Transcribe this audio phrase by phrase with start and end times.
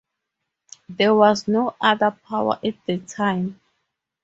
[0.89, 3.61] There was no other power at the time.